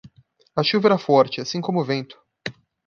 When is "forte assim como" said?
0.97-1.79